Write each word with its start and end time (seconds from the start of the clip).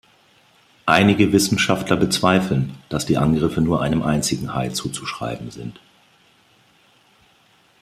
Einige 0.87 1.31
Wissenschaftler 1.31 1.95
bezweifeln, 1.95 2.75
dass 2.89 3.05
die 3.05 3.19
Angriffe 3.19 3.61
nur 3.61 3.83
einem 3.83 4.01
einzigen 4.01 4.55
Hai 4.55 4.69
zuzuschreiben 4.69 5.51
sind. 5.51 5.79